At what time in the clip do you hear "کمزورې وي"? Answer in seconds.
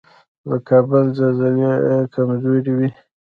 2.13-2.89